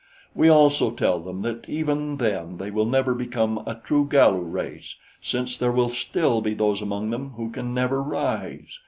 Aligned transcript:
We 0.33 0.49
also 0.49 0.89
tell 0.89 1.19
them 1.19 1.43
that 1.43 1.69
even 1.69 2.17
then 2.17 2.57
they 2.57 2.71
will 2.71 2.87
never 2.87 3.13
become 3.13 3.59
a 3.67 3.79
true 3.83 4.07
Galu 4.09 4.39
race, 4.39 4.95
since 5.21 5.55
there 5.59 5.71
will 5.71 5.89
still 5.89 6.41
be 6.41 6.55
those 6.55 6.81
among 6.81 7.11
them 7.11 7.33
who 7.37 7.51
can 7.51 7.71
never 7.75 8.01
rise. 8.01 8.79